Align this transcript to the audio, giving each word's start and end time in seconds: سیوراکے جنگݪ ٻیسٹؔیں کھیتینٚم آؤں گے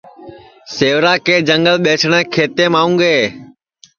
سیوراکے 0.75 1.35
جنگݪ 1.47 1.75
ٻیسٹؔیں 1.83 2.25
کھیتینٚم 2.33 2.73
آؤں 2.81 2.93
گے 3.01 3.15